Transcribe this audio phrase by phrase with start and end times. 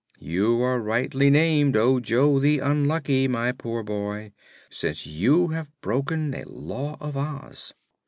[0.19, 4.31] You are rightly named Ojo the Unlucky, my poor boy,
[4.67, 7.75] since you have broken a Law of Oz.